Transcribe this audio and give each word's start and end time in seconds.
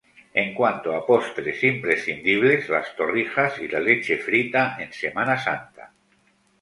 En 0.43 0.47
cuanto 0.59 0.93
a 0.99 1.05
postres, 1.09 1.61
imprescindibles 1.63 2.69
las 2.69 2.95
torrijas 2.95 3.59
y 3.59 3.67
la 3.67 3.79
leche 3.79 4.17
frita 4.17 4.77
en 4.79 4.91
Semana 4.91 5.37
Santa. 5.37 5.93